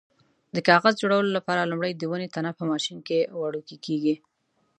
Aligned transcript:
د 0.55 0.57
کاغذ 0.67 0.93
جوړولو 1.01 1.29
لپاره 1.37 1.69
لومړی 1.71 1.93
د 1.95 2.03
ونې 2.09 2.27
تنه 2.35 2.51
په 2.57 2.63
ماشین 2.71 2.97
کې 3.07 3.19
وړوکی 3.41 3.77
کېږي. 3.85 4.15